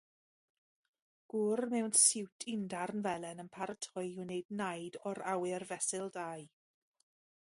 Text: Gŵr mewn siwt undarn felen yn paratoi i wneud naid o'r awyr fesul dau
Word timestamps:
Gŵr 1.33 1.61
mewn 1.73 1.93
siwt 2.03 2.45
undarn 2.53 3.05
felen 3.07 3.43
yn 3.43 3.53
paratoi 3.57 4.05
i 4.07 4.17
wneud 4.23 4.51
naid 4.63 4.99
o'r 5.11 5.23
awyr 5.35 5.69
fesul 5.73 6.11
dau 6.19 6.49